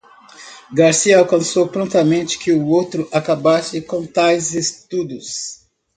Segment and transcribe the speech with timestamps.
[0.73, 5.61] Garcia alcançou prontamente que o outro acabasse com tais estudos.